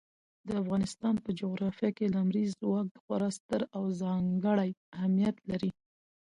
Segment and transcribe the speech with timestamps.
[0.47, 5.71] د افغانستان په جغرافیه کې لمریز ځواک خورا ستر او ځانګړی اهمیت لري.